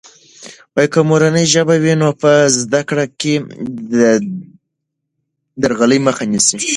[0.91, 3.33] که مورنۍ ژبه وي، نو په زده کړه کې
[3.95, 3.95] د
[5.61, 6.57] درغلي مخه نیسي.